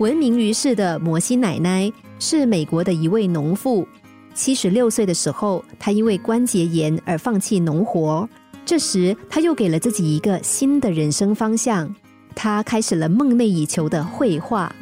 [0.00, 3.86] 闻名于世的摩西奶奶是美国的一位农妇。
[4.32, 8.26] 七十六岁的时候，她因为关节炎而放弃农活。
[8.64, 11.94] 这时，她又给了自己一个新的人生方向，
[12.34, 14.74] 她开始了梦寐以求的绘画。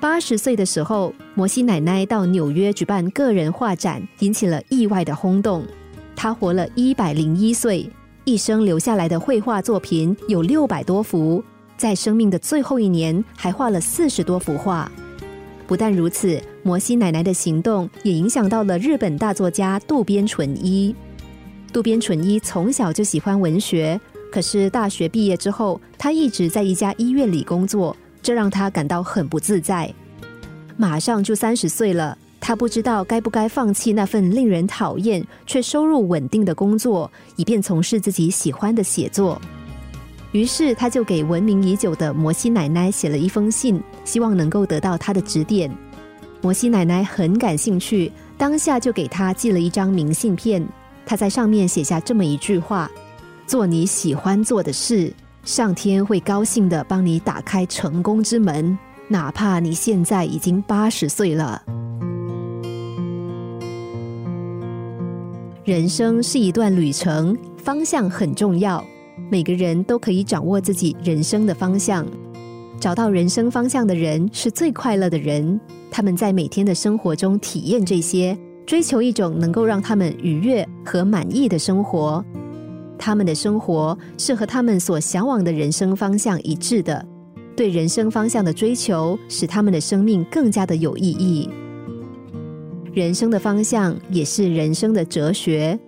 [0.00, 5.66] 八十岁的时候，摩西奶奶到纽约举办个人画展，引起了意外的轰动。
[6.16, 7.90] 她活了一百零一岁，
[8.24, 11.44] 一生留下来的绘画作品有六百多幅。
[11.80, 14.92] 在生命的最后一年，还画了四十多幅画。
[15.66, 20.94] 不但如此，摩西奶奶的行动也影响到了日本大作家渡边淳一。
[21.72, 23.98] 渡边淳一从小就喜欢文学，
[24.30, 29.90] 可是大学毕业之后，他一直在一家医院里工作，这让他感到很不自在。
[30.76, 39.40] 马上就三十岁了，他不知道该不该放弃那份令人讨厌却收入稳定的工作，以便从事自己喜欢的写作。
[40.32, 45.68] 于是，他就给闻名已久的摩西奶奶写了一封信，希望能够得到她的指点。
[46.40, 50.64] 摩西奶奶很感兴趣，当下就给他寄了一张明信片。
[51.04, 52.88] 他在上面写下这么一句话
[53.44, 55.12] ：“做你喜欢做的事，
[55.44, 61.60] 上天会高兴的帮你打开成功之门，哪怕你现在已经八十岁了。”
[65.64, 68.84] 人生是一段旅程，方向很重要。
[69.30, 72.04] 每个人都可以掌握自己人生的方向，
[72.80, 75.58] 找到人生方向的人是最快乐的人。
[75.88, 78.36] 他们在每天的生活中体验这些，
[78.66, 82.24] 追求一种能够让他们愉悦和满意的生活。
[82.98, 87.06] 他们的生活是和他们所向往的人生方向一致的。
[87.56, 91.48] 对人生方向的追求，使他们的生命更加的有意义。
[92.92, 95.78] 人生的方向也是人生的哲学。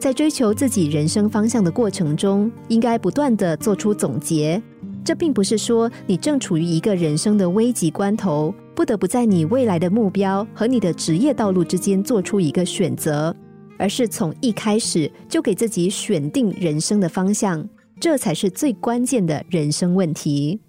[0.00, 4.60] 在追求自己人生方向的过程中，应该不断的做出总结。
[5.04, 13.34] 这并不是说你正处于一个人生的危急关头，不得不在你未来的目标和你的职业道路之间做出一个选择，
[13.78, 17.68] 而是从一开始就给自己选定人生的方向，
[18.00, 20.60] 这才是最关键的人生问题。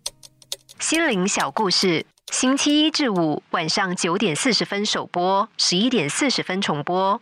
[0.80, 7.22] 心灵小故事，星期一至五晚上九点四十分首播，十一点四十分重播。